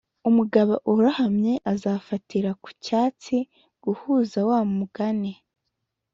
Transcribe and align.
umugabo 0.29 0.73
urohamye 0.91 1.53
azafatira 1.73 2.51
ku 2.63 2.69
cyatsi 2.85 3.37
guhuza 3.83 4.39
wa 4.49 4.59
mugani 4.75 5.31